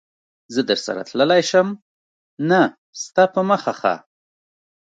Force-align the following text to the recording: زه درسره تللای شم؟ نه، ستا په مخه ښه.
زه 0.53 0.61
درسره 0.69 1.01
تللای 1.09 1.43
شم؟ 1.49 1.67
نه، 2.49 2.61
ستا 3.03 3.23
په 3.33 3.41
مخه 3.49 3.73
ښه. 3.79 3.95